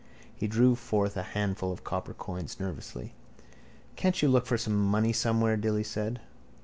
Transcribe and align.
He 0.35 0.47
drew 0.47 0.73
forth 0.73 1.15
a 1.15 1.21
handful 1.21 1.71
of 1.71 1.83
copper 1.83 2.15
coins, 2.15 2.59
nervously. 2.59 3.13
—Can't 3.95 4.19
you 4.19 4.29
look 4.29 4.47
for 4.47 4.57
some 4.57 4.75
money 4.83 5.13
somewhere? 5.13 5.57
Dilly 5.57 5.83
said. 5.83 6.19